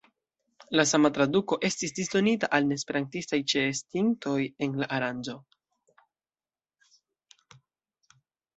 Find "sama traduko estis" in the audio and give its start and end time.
0.91-1.93